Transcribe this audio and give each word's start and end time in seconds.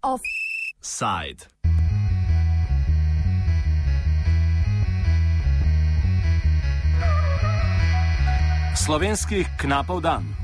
Offside. 0.00 1.48
Slovenskih 8.76 9.44
knapov 9.60 10.00
dan. 10.00 10.39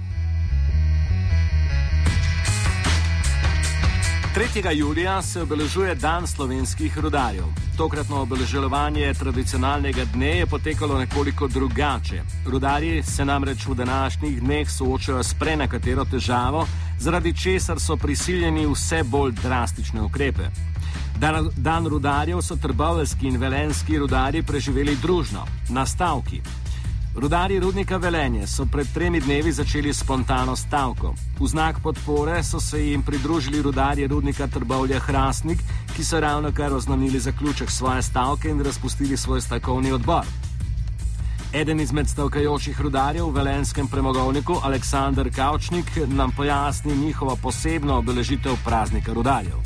3. 4.37 4.77
julija 4.77 5.23
se 5.23 5.43
obeležuje 5.43 5.95
Dan 5.95 6.27
slovenskih 6.27 6.98
rudarjev. 6.98 7.45
Tokratno 7.77 8.21
obeleževanje 8.21 9.14
tradicionalnega 9.14 10.05
dne 10.05 10.36
je 10.39 10.46
potekalo 10.46 10.98
nekoliko 10.98 11.49
drugače. 11.49 12.22
Rudarji 12.46 13.03
se 13.03 13.25
namreč 13.25 13.67
v 13.67 13.75
današnjih 13.75 14.40
dneh 14.40 14.71
soočajo 14.71 15.22
s 15.22 15.35
prenekatero 15.35 16.04
težavo, 16.04 16.67
zaradi 16.99 17.32
česar 17.32 17.81
so 17.81 17.96
prisiljeni 17.96 18.67
vse 18.67 19.03
bolj 19.03 19.32
drastične 19.32 20.03
ukrepe. 20.03 20.50
Dan, 21.18 21.48
dan 21.57 21.87
rudarjev 21.87 22.43
so 22.43 22.57
trbovski 22.57 23.26
in 23.26 23.40
velenski 23.40 23.98
rudarji 23.98 24.43
preživeli 24.43 24.96
družno, 24.96 25.46
na 25.68 25.87
stavki. 25.87 26.43
Rudari 27.16 27.58
rudnika 27.58 27.96
Velenje 27.96 28.46
so 28.46 28.66
pred 28.72 28.86
tremi 28.94 29.20
dnevi 29.20 29.52
začeli 29.52 29.93
spontano 29.93 30.56
stavko. 30.56 31.14
V 31.40 31.46
znak 31.48 31.80
podpore 31.82 32.42
so 32.42 32.61
se 32.61 32.80
jim 32.86 33.02
pridružili 33.02 33.62
rudarje 33.62 34.08
rudnika 34.08 34.47
Trbovlja 34.47 34.98
Hrastnik, 35.00 35.58
ki 35.97 36.05
so 36.05 36.20
ravno 36.20 36.52
kar 36.52 36.72
oznanili 36.72 37.19
zaključek 37.19 37.70
svoje 37.70 38.02
stavke 38.02 38.48
in 38.48 38.61
razpustili 38.61 39.16
svoj 39.16 39.41
stavkovni 39.41 39.92
odbor. 39.92 40.25
Eden 41.52 41.80
izmed 41.80 42.08
stavkajočih 42.08 42.80
rudarjev 42.80 43.27
v 43.27 43.33
velenskem 43.33 43.89
premogovniku, 43.89 44.61
Aleksandr 44.62 45.30
Kavčnik, 45.36 45.86
nam 46.06 46.33
pojasni 46.36 46.97
njihovo 46.97 47.36
posebno 47.42 47.97
obeležitev 47.97 48.53
praznika 48.64 49.12
rudarjev. 49.12 49.56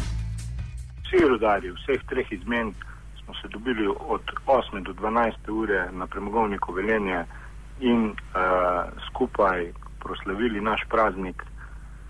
Vsi 1.02 1.26
rudarji, 1.28 1.70
vseh 1.70 2.02
treh 2.06 2.32
izmen, 2.32 2.74
smo 3.30 3.40
se 3.42 3.48
dobili 3.48 3.86
od 4.08 4.20
8 4.46 4.82
do 4.82 4.92
12 4.92 5.32
ure 5.50 5.88
na 5.92 6.06
premogovniku 6.06 6.72
Velenje 6.72 7.24
in 7.80 8.04
uh, 8.04 8.14
skupaj 9.08 9.72
proslavili 9.98 10.60
naš 10.60 10.80
praznik. 10.88 11.42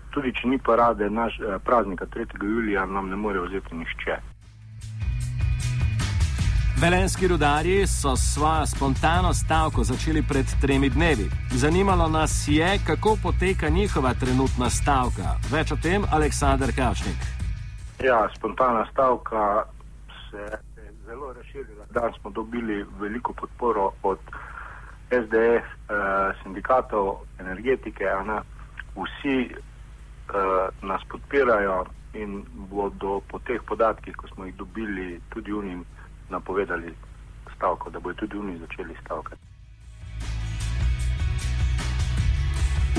Tudi 0.09 0.33
če 0.33 0.47
ni 0.47 0.57
parade 0.57 1.09
naš, 1.09 1.39
uh, 1.39 1.61
praznika 1.63 2.05
3. 2.05 2.43
julija, 2.43 2.85
nam 2.85 3.09
ne 3.09 3.15
more 3.15 3.39
vzeti 3.39 3.75
nišče. 3.75 4.17
Velenski 6.81 7.27
rudarji 7.27 7.87
so 7.87 8.15
svojo 8.15 8.65
spontano 8.65 9.33
stavko 9.33 9.83
začeli 9.83 10.23
pred 10.29 10.45
tremi 10.61 10.89
dnevi. 10.89 11.29
Zanimalo 11.51 12.07
nas 12.09 12.47
je, 12.47 12.79
kako 12.87 13.17
poteka 13.23 13.69
njihova 13.69 14.13
trenutna 14.13 14.69
stavka. 14.69 15.37
Več 15.51 15.71
o 15.71 15.77
tem, 15.83 16.03
Aleksandr 16.11 16.73
Kavčnik. 16.75 17.21
Ja, 18.03 18.29
spontana 18.37 18.85
stavka 18.91 19.63
se 20.31 20.70
zelo 21.11 21.33
razširila. 21.33 21.85
Danes 21.89 22.15
smo 22.21 22.29
dobili 22.29 22.85
veliko 22.99 23.33
podporo 23.33 23.91
od 24.03 24.19
SDF, 25.09 25.65
eh, 25.65 26.33
sindikatov, 26.43 27.15
energetike. 27.39 28.05
Vsi 28.95 29.37
eh, 29.49 30.69
nas 30.81 31.01
podpirajo 31.09 31.85
in 32.13 32.43
bodo 32.53 33.19
po 33.27 33.39
teh 33.39 33.61
podatkih, 33.67 34.15
ko 34.15 34.27
smo 34.27 34.45
jih 34.45 34.55
dobili, 34.55 35.21
tudi 35.29 35.51
oni 35.53 35.83
napovedali 36.29 36.93
stavko, 37.55 37.89
da 37.89 37.99
bodo 37.99 38.15
tudi 38.15 38.37
oni 38.37 38.57
začeli 38.57 38.95
stavkati. 39.05 39.50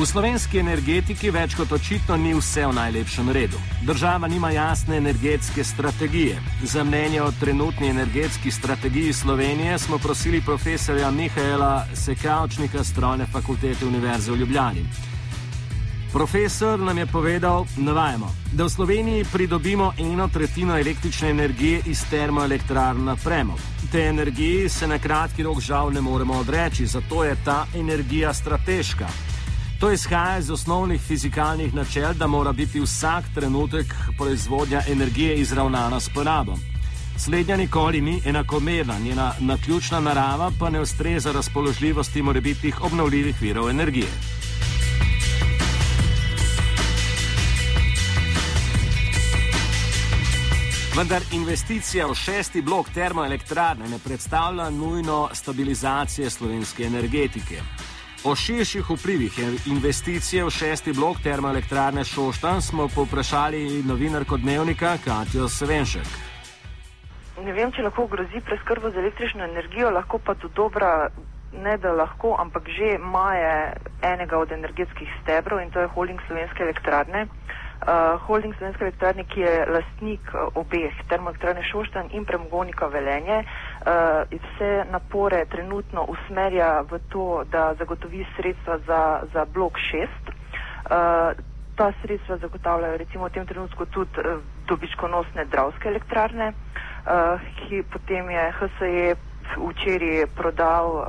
V 0.03 0.07
slovenski 0.07 0.59
energetiki 0.59 1.31
več 1.31 1.53
kot 1.55 1.71
očitno 1.77 2.17
ni 2.19 2.33
vse 2.35 2.65
v 2.67 2.75
najlepšem 2.75 3.29
redu. 3.31 3.59
Država 3.87 4.27
nima 4.27 4.49
jasne 4.51 4.97
energetske 4.99 5.63
strategije. 5.65 6.41
Za 6.67 6.83
mnenje 6.85 7.21
o 7.23 7.29
trenutni 7.41 7.87
energetski 7.87 8.51
strategiji 8.51 9.13
Slovenije 9.13 9.79
smo 9.79 9.99
prosili 10.03 10.41
profesorja 10.43 11.11
Mihaela 11.11 11.87
Sekavčnika 11.95 12.83
strojne 12.85 13.27
fakultete 13.31 13.87
Univerze 13.87 14.33
v 14.33 14.41
Ljubljani. 14.43 14.83
Profesor 16.13 16.81
nam 16.81 16.99
je 16.99 17.07
povedal, 17.07 17.67
navajamo, 17.77 18.35
da 18.53 18.65
v 18.65 18.71
Sloveniji 18.71 19.27
pridobimo 19.33 19.93
eno 19.99 20.27
tretjino 20.29 20.79
električne 20.79 21.31
energije 21.31 21.83
iz 21.87 22.03
termoelektrarn 22.11 23.05
na 23.05 23.15
premog. 23.17 23.59
Te 23.93 24.03
energiji 24.09 24.69
se 24.69 24.87
na 24.87 24.99
kratki 24.99 25.43
rok 25.43 25.61
žal 25.61 25.93
ne 25.93 26.01
moremo 26.01 26.35
odreči, 26.35 26.87
zato 26.87 27.25
je 27.25 27.37
ta 27.45 27.67
energija 27.75 28.35
strateška. 28.35 29.32
To 29.83 29.91
izhaja 29.91 30.39
iz 30.39 30.51
osnovnih 30.51 31.01
fizikalnih 31.01 31.75
načel, 31.75 32.13
da 32.15 32.27
mora 32.27 32.53
biti 32.53 32.81
vsak 32.81 33.25
trenutek 33.35 33.87
proizvodnja 34.19 34.83
energije 34.89 35.35
izravnana 35.37 36.01
s 36.01 36.09
porabom. 36.15 36.61
Slednja 37.19 37.57
nikoli 37.57 38.01
ni 38.01 38.23
enakomerna, 38.27 38.99
njena 38.99 39.33
naključna 39.41 40.01
narava 40.01 40.53
pa 40.59 40.71
ne 40.71 40.81
ustreza 40.81 41.33
razpoložljivosti 41.33 42.23
morebitnih 42.23 42.83
obnovljivih 42.83 43.43
virov 43.43 43.71
energije. 43.71 44.07
Vendar 50.97 51.23
investicija 51.33 52.07
v 52.07 52.15
šesti 52.15 52.63
blok 52.63 52.91
termoelektrarne 52.95 53.89
ne 53.89 53.99
predstavlja 53.99 54.71
nujno 54.71 55.29
stabilizacije 55.33 56.31
slovenske 56.31 56.85
energetike. 56.85 57.63
O 58.25 58.35
širših 58.39 58.87
vplivih 58.87 59.35
investicije 59.67 60.45
v 60.45 60.51
šesti 60.51 60.93
blok 60.95 61.17
termoelektrarne 61.25 62.05
Šoštan 62.05 62.61
smo 62.63 62.87
poprašali 62.95 63.83
novinarko 63.83 64.37
dnevnika 64.37 64.93
Katijo 65.05 65.49
Svenšek. 65.49 66.07
Ne 67.43 67.53
vem, 67.53 67.73
če 67.75 67.83
lahko 67.83 68.07
grozi 68.07 68.39
preskrbo 68.47 68.93
z 68.95 69.03
električno 69.03 69.43
energijo, 69.45 69.91
lahko 69.91 70.21
pa 70.23 70.37
do 70.39 70.49
dobra, 70.55 71.11
ne 71.65 71.75
da 71.83 71.97
lahko, 71.99 72.37
ampak 72.39 72.71
že 72.71 72.95
maje 72.99 73.75
enega 74.15 74.39
od 74.39 74.53
energetskih 74.53 75.11
stebrov 75.23 75.59
in 75.59 75.75
to 75.75 75.83
je 75.83 75.91
holding 75.91 76.23
slovenske 76.29 76.63
elektrarne. 76.63 77.27
Uh, 77.83 78.23
holding 78.29 78.55
slovenske 78.55 78.85
elektrarne, 78.85 79.25
ki 79.27 79.41
je 79.41 79.67
lastnik 79.67 80.31
obeh 80.55 80.95
termoelektrarne 81.11 81.67
Šoštan 81.73 82.15
in 82.15 82.25
premogovnika 82.25 82.87
Velenje, 82.87 83.43
uh, 83.43 83.72
vse 84.31 84.85
napore 84.91 85.45
trenutno 85.51 86.05
usmerja 86.09 86.85
v 86.91 86.99
to, 87.09 87.45
da 87.51 87.75
zagotovi 87.75 88.27
sredstva 88.37 88.79
za, 88.87 89.03
za 89.33 89.45
blok 89.45 89.79
6. 89.93 90.09
Uh, 90.83 91.33
ta 91.77 91.93
sredstva 92.03 92.37
zagotavljajo 92.37 92.97
recimo 92.97 93.27
v 93.27 93.33
tem 93.33 93.47
trenutku 93.47 93.87
tudi 93.87 94.21
uh, 94.21 94.39
dobičkonosne 94.67 95.45
dravske 95.45 95.89
elektrarne, 95.89 96.53
ki 97.59 97.83
potem 97.83 98.31
je 98.31 98.43
HSE 98.53 99.15
včeraj 99.59 100.27
prodal 100.37 100.87
uh, 100.87 101.05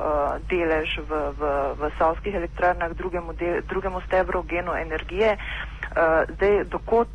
delež 0.50 0.98
v, 1.06 1.12
v, 1.38 1.42
v 1.78 1.82
savskih 1.98 2.34
elektrarnah 2.34 2.92
drugemu, 2.92 3.32
del, 3.32 3.62
drugemu 3.62 4.00
stebru 4.06 4.42
geno 4.42 4.74
energije. 4.76 5.36
Uh, 5.36 6.26
zdaj, 6.34 6.64
dokot 6.64 7.08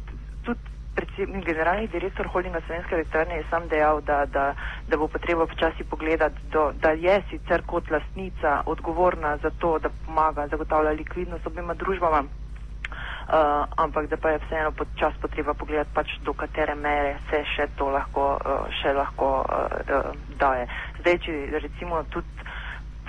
predsednik, 1.00 1.46
generalni 1.46 1.88
direktor 1.88 2.28
holdinga 2.28 2.60
Slovenske 2.62 2.96
elektrarne 2.96 3.36
je 3.36 3.46
sam 3.50 3.68
dejal, 3.68 4.02
da, 4.02 4.26
da, 4.28 4.46
da 4.88 4.98
bo 4.98 5.08
potreba 5.08 5.46
počasi 5.48 5.84
pogledati, 5.84 6.36
do, 6.52 6.72
da 6.76 6.92
je 6.92 7.22
sicer 7.30 7.64
kot 7.66 7.90
lastnica 7.90 8.62
odgovorna 8.66 9.38
za 9.38 9.52
to, 9.60 9.78
da 9.80 9.90
pomaga, 10.06 10.48
zagotavlja 10.48 10.92
likvidnost 10.92 11.48
obima 11.48 11.74
družbama, 11.74 12.24
uh, 12.24 13.36
ampak 13.78 14.08
da 14.08 14.18
pa 14.18 14.30
je 14.30 14.42
vseeno 14.46 14.72
počas 14.72 15.14
potreba 15.22 15.54
pogledati, 15.54 15.94
pač 15.94 16.18
do 16.26 16.34
katere 16.34 16.76
mere 16.76 17.16
se 17.30 17.44
še 17.56 17.70
to 17.78 17.90
lahko, 17.90 18.28
uh, 18.36 18.68
še 18.82 18.94
lahko 18.94 19.32
uh, 19.40 19.68
uh, 20.00 20.12
daje. 20.38 20.68
Zdaj, 21.00 21.22
če 21.26 21.38
recimo 21.60 22.04
tudi 22.10 22.50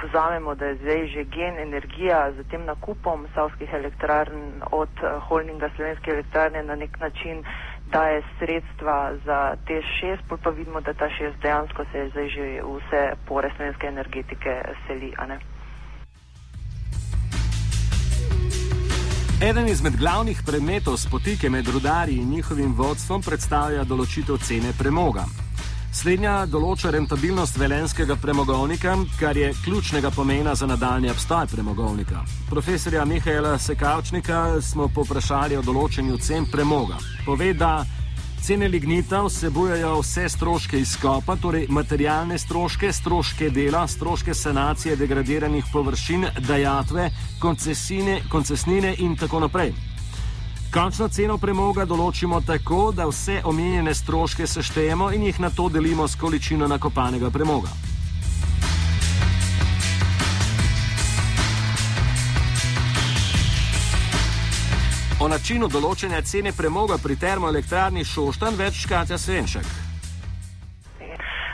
vzamemo, 0.03 0.55
da 0.55 0.67
je 0.67 0.75
zdaj 0.77 1.07
že 1.07 1.25
gen 1.27 1.59
energija 1.59 2.33
z 2.33 2.45
tem 2.51 2.65
nakupom 2.65 3.27
savskih 3.35 3.73
elektrarn 3.73 4.41
od 4.73 4.89
uh, 5.03 5.19
holdinga 5.23 5.69
Slovenske 5.77 6.11
elektrarne 6.11 6.63
na 6.63 6.75
nek 6.77 7.01
način 7.01 7.43
daje 7.93 8.23
sredstva 8.39 9.13
za 9.25 9.57
te 9.67 9.83
šest, 9.83 10.23
pa 10.45 10.51
vidimo, 10.51 10.81
da 10.81 10.93
ta 10.95 11.09
šest 11.09 11.37
dejansko 11.43 11.85
se 11.93 11.99
je 11.99 12.09
zdaj 12.11 12.29
že 12.29 12.63
vse 12.63 13.03
pore 13.29 13.51
slovenske 13.57 13.87
energetike 13.87 14.63
seli. 14.87 15.13
Eden 19.43 19.69
izmed 19.69 19.97
glavnih 19.97 20.43
predmetov 20.47 20.97
spotike 20.97 21.51
med 21.51 21.69
rudarji 21.69 22.17
in 22.17 22.31
njihovim 22.31 22.75
vodstvom 22.77 23.23
predstavlja 23.23 23.85
določitev 23.85 24.37
cene 24.37 24.73
premoga. 24.79 25.25
Slednja 25.91 26.45
določa 26.47 26.93
rentabilnost 26.95 27.57
velenskega 27.59 28.15
premogovnika, 28.23 28.93
kar 29.19 29.37
je 29.37 29.49
ključnega 29.65 30.13
pomena 30.15 30.55
za 30.55 30.69
nadaljni 30.71 31.11
obstoj 31.11 31.49
premogovnika. 31.51 32.23
Profesorja 32.51 33.05
Mihaela 33.05 33.57
Sekavčnika 33.59 34.61
smo 34.63 34.87
poprašali 34.95 35.59
o 35.59 35.65
določenju 35.67 36.21
cen 36.23 36.47
premoga. 36.47 37.01
Pove, 37.27 37.51
da 37.59 37.81
Cene 38.41 38.71
lignita 38.73 39.19
vsebujejo 39.27 39.99
vse 39.99 40.23
stroške 40.33 40.79
izkopa, 40.81 41.35
torej 41.37 41.67
materialne 41.69 42.39
stroške, 42.39 42.89
stroške 42.93 43.51
dela, 43.51 43.83
stroške 43.89 44.35
sanacije 44.35 44.97
degradiranih 44.97 45.65
površin, 45.73 46.25
dajatve, 46.49 47.11
koncesnine 48.31 48.95
in 48.99 49.17
tako 49.17 49.45
naprej. 49.45 49.75
Končno 50.71 51.09
ceno 51.11 51.35
premoga 51.43 51.83
določimo 51.83 52.39
tako, 52.47 52.93
da 52.95 53.03
vse 53.11 53.41
omenjene 53.43 53.91
stroške 53.91 54.47
seštejemo 54.47 55.09
in 55.17 55.25
jih 55.27 55.41
na 55.43 55.49
to 55.51 55.67
delimo 55.69 56.07
s 56.07 56.15
količino 56.15 56.69
nakopanega 56.71 57.31
premoga. 57.35 57.73
O 65.19 65.27
načinu 65.29 65.67
določanja 65.67 66.23
cene 66.23 66.55
premoga 66.55 67.01
pri 67.03 67.19
termoelektrarni 67.19 68.07
Šoštan 68.07 68.55
več 68.55 68.85
škatja 68.87 69.19
Svenšek. 69.19 69.67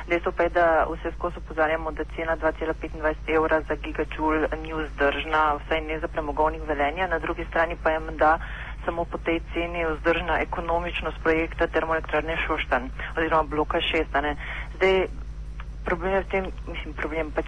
Dejstvo 0.06 0.30
pa 0.36 0.44
je, 0.44 0.50
da 0.54 0.84
vse 0.92 1.10
skozi 1.16 1.40
opozarjamo, 1.40 1.90
da 1.96 2.04
cena 2.12 2.36
2,25 2.36 3.32
evra 3.34 3.64
za 3.64 3.74
gigajoule 3.80 4.52
ni 4.62 4.76
vzdržna, 4.76 5.42
vsaj 5.64 5.80
ne 5.88 5.98
za 6.04 6.08
premogovnik 6.08 6.68
velenja, 6.68 7.08
na 7.08 7.18
drugi 7.18 7.48
strani 7.48 7.80
pa 7.82 7.96
je 7.96 8.04
menda 8.04 8.36
samo 8.86 9.04
po 9.04 9.18
tej 9.18 9.40
ceni 9.52 9.84
vzdržna 9.84 10.38
ekonomičnost 10.40 11.18
projekta 11.22 11.66
termoelektrarne 11.66 12.36
Šoštan 12.46 12.90
oziroma 13.18 13.42
bloka 13.42 13.80
6. 13.80 14.06
Zdaj, 14.76 15.06
problem 15.84 16.12
je 16.12 16.20
v 16.20 16.28
tem, 16.30 16.44
mislim, 16.66 16.94
problem 16.94 17.30
pač 17.30 17.46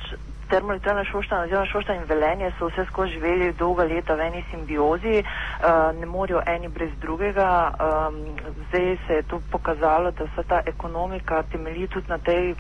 termoelektrarna 0.51 1.05
Šoštan 1.05 1.45
oziroma 1.45 1.67
Šoštan 1.67 1.97
in 1.97 2.09
Velenje 2.09 2.51
so 2.59 2.69
vse 2.69 2.85
skozi 2.91 3.13
živeli 3.13 3.53
dolga 3.53 3.85
leta 3.85 4.15
v 4.15 4.27
eni 4.29 4.45
simbiozi, 4.51 5.23
uh, 5.23 5.93
ne 6.01 6.07
morajo 6.07 6.43
eni 6.47 6.69
brez 6.69 6.91
drugega. 7.01 7.49
Um, 7.71 8.21
zdaj 8.69 8.97
se 9.07 9.15
je 9.15 9.23
to 9.23 9.41
pokazalo, 9.51 10.11
da 10.11 10.25
vsa 10.25 10.43
ta 10.43 10.61
ekonomika 10.67 11.43
temelji 11.43 11.89
tudi 11.89 12.09
na 12.09 12.19
tej 12.19 12.55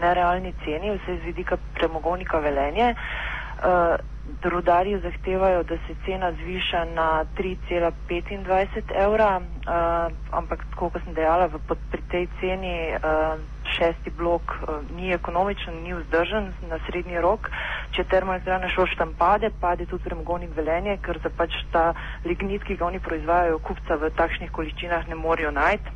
nerealni 0.00 0.52
ceni, 0.64 0.96
vse 0.98 1.16
z 1.16 1.24
vidika 1.24 1.56
premogovnika 1.74 2.38
Velenje. 2.38 2.94
Uh, 2.94 4.13
Rudarji 4.42 4.98
zahtevajo, 4.98 5.62
da 5.62 5.76
se 5.76 5.94
cena 6.04 6.32
zviša 6.32 6.84
na 6.84 7.24
3,25 7.38 9.04
evra, 9.04 9.40
uh, 9.40 10.12
ampak 10.32 10.64
tako 10.70 10.90
kot 10.90 11.02
sem 11.04 11.14
dejala, 11.14 11.46
v, 11.46 11.76
pri 11.90 12.02
tej 12.10 12.28
ceni 12.40 12.96
uh, 12.96 13.36
šesti 13.76 14.10
blok 14.16 14.42
uh, 14.42 14.80
ni 14.96 15.12
ekonomičen, 15.12 15.82
ni 15.82 15.94
vzdržen 15.94 16.52
na 16.68 16.78
srednji 16.86 17.20
rok. 17.20 17.50
Če 17.96 18.04
termoelektrana 18.04 18.68
Šoštan 18.68 19.12
pade, 19.18 19.50
pade 19.60 19.86
tudi 19.86 20.04
premogovnik 20.08 20.56
velenje, 20.56 20.96
ker 21.04 21.20
za 21.22 21.28
pač 21.28 21.52
ta 21.72 21.92
lignit, 22.24 22.64
ki 22.64 22.76
ga 22.80 22.86
oni 22.86 23.00
proizvajajo, 23.04 23.60
kupca 23.60 24.00
v 24.00 24.12
takšnih 24.16 24.52
količinah 24.52 25.08
ne 25.08 25.20
morejo 25.20 25.52
najti. 25.52 25.92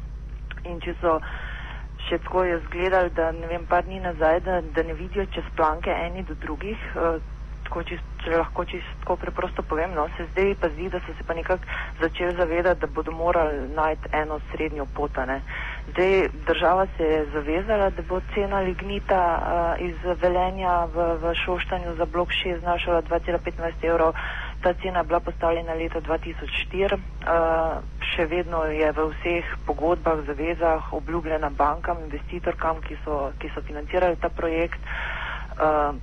In 0.68 0.80
če 0.84 0.96
so 1.00 1.16
še 2.08 2.20
tako 2.24 2.44
jo 2.44 2.60
zgledali, 2.68 3.10
da 3.16 3.32
ne 3.32 3.48
vem, 3.48 3.64
par 3.68 3.88
dni 3.88 4.00
nazaj, 4.04 4.40
da, 4.44 4.60
da 4.60 4.84
ne 4.84 4.94
vidijo 4.94 5.26
čez 5.32 5.48
planke 5.56 5.92
eni 5.92 6.24
do 6.28 6.36
drugih. 6.44 6.78
Uh, 6.94 7.20
tako, 7.68 7.82
čist, 7.82 8.04
če 8.28 8.36
lahko 8.36 8.64
čisto 8.68 9.16
preprosto 9.16 9.62
povem, 9.64 9.94
no, 9.96 10.06
se 10.16 10.26
zdaj 10.32 10.54
pa 10.60 10.68
zdi, 10.74 10.88
da 10.92 11.00
so 11.00 11.14
se 11.16 11.24
pa 11.24 11.34
nekako 11.34 11.64
začeli 12.00 12.36
zavedati, 12.36 12.80
da 12.80 12.86
bodo 12.86 13.12
morali 13.12 13.68
najti 13.74 14.12
eno 14.12 14.40
srednjo 14.52 14.86
pot. 14.94 15.16
Zdaj 15.88 16.28
država 16.46 16.86
se 16.96 17.04
je 17.04 17.20
zavezala, 17.32 17.90
da 17.90 18.02
bo 18.08 18.20
cena 18.34 18.60
lignita 18.60 19.20
uh, 19.38 19.86
iz 19.86 19.96
velenja 20.20 20.84
v, 20.92 21.06
v 21.22 21.32
Šoštanju 21.34 21.94
za 21.96 22.04
blok 22.04 22.28
6 22.28 22.60
znašala 22.60 23.02
2,15 23.02 23.88
evrov. 23.88 24.12
Ta 24.62 24.74
cena 24.82 25.00
je 25.00 25.08
bila 25.08 25.20
postavljena 25.20 25.74
leta 25.74 26.00
2004, 26.00 26.98
uh, 26.98 27.80
še 28.12 28.26
vedno 28.26 28.64
je 28.68 28.92
v 28.92 29.08
vseh 29.14 29.56
pogodbah, 29.66 30.20
zavezah 30.26 30.92
obljubljena 30.92 31.50
bankam, 31.50 32.04
investitorkam, 32.04 32.82
ki 32.84 33.00
so, 33.04 33.30
ki 33.38 33.50
so 33.54 33.64
financirali 33.64 34.20
ta 34.20 34.28
projekt. 34.28 34.80
Uh, 35.58 35.96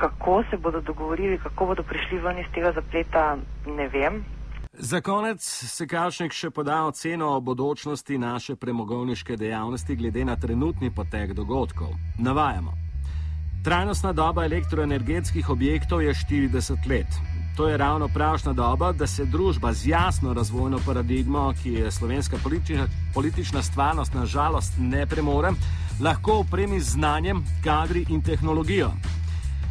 kako 0.00 0.42
se 0.50 0.56
bodo 0.56 0.80
dogovorili, 0.80 1.38
kako 1.38 1.66
bodo 1.66 1.82
prišli 1.82 2.18
ven 2.18 2.38
iz 2.38 2.46
tega 2.54 2.72
zapleta, 2.72 3.36
ne 3.66 3.88
vem. 3.88 4.24
Za 4.72 5.00
konec 5.00 5.42
se 5.42 5.86
Kalšnik 5.86 6.32
še 6.32 6.50
poda 6.50 6.84
oceno 6.86 7.32
o 7.34 7.40
bodočnosti 7.40 8.18
naše 8.18 8.54
premogovniške 8.56 9.36
dejavnosti 9.36 9.96
glede 9.96 10.24
na 10.24 10.36
trenutni 10.36 10.90
potek 10.94 11.32
dogodkov. 11.34 11.96
Navajamo. 12.18 12.76
Trajnostna 13.64 14.12
doba 14.12 14.44
elektroenergetskih 14.44 15.50
objektov 15.50 16.02
je 16.02 16.14
40 16.14 16.86
let. 16.88 17.18
To 17.56 17.66
je 17.68 17.76
ravno 17.76 18.06
pravšna 18.08 18.52
doba, 18.52 18.92
da 18.92 19.06
se 19.06 19.24
družba 19.26 19.72
z 19.72 19.88
jasno 19.90 20.32
razvojno 20.32 20.78
paradigmo, 20.86 21.52
ki 21.62 21.72
je 21.72 21.90
slovenska 21.90 22.38
politična, 22.42 22.86
politična 23.14 23.62
stvarnost 23.62 24.14
na 24.14 24.26
žalost 24.26 24.78
ne 24.78 25.06
premore, 25.06 25.50
lahko 26.00 26.38
opremi 26.46 26.80
z 26.80 26.92
znanjem, 26.94 27.42
kadri 27.64 28.06
in 28.08 28.22
tehnologijo. 28.22 28.92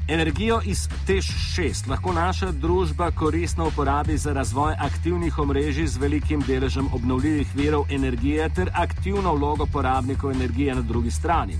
Energijo 0.07 0.61
iz 0.65 0.87
TEŠ-6 1.07 1.89
lahko 1.89 2.13
naša 2.13 2.51
družba 2.51 3.11
koristno 3.11 3.67
uporabi 3.67 4.17
za 4.17 4.33
razvoj 4.33 4.75
aktivnih 4.79 5.39
omrežij 5.39 5.87
z 5.87 5.97
velikim 5.97 6.43
deležem 6.47 6.87
obnovljivih 6.93 7.47
virov 7.55 7.83
energije 7.91 8.49
ter 8.49 8.71
aktivno 8.73 9.35
vlogo 9.35 9.65
porabnikov 9.65 10.31
energije 10.31 10.75
na 10.75 10.81
drugi 10.81 11.11
strani. 11.11 11.59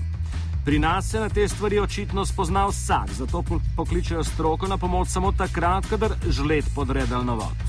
Pri 0.64 0.78
nas 0.78 1.10
se 1.10 1.20
na 1.20 1.28
te 1.28 1.48
stvari 1.48 1.78
očitno 1.78 2.26
spozna 2.26 2.66
vsak, 2.66 3.12
zato 3.12 3.44
pokličejo 3.76 4.24
stroko 4.24 4.66
na 4.66 4.78
pomoč 4.78 5.08
samo 5.08 5.32
takrat, 5.32 5.86
kadar 5.90 6.14
žled 6.28 6.64
podre 6.74 7.06
daljnovod. 7.06 7.67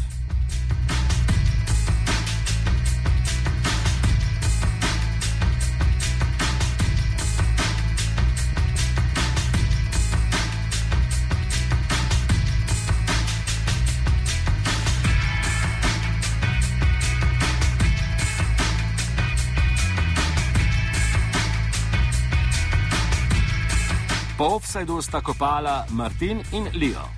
Offsajdu 24.69 25.01
sta 25.01 25.21
kopala 25.21 25.85
Martin 25.89 26.45
in 26.51 26.69
Leo. 26.73 27.09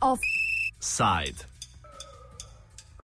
Offside. 0.00 1.57